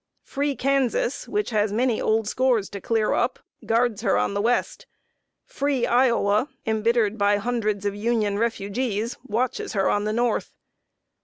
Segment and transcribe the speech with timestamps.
[0.23, 4.87] Free Kansas, which has many old scores to clear up, guards her on the west.
[5.45, 10.53] Free Iowa, embittered by hundreds of Union refugees, watches her on the north.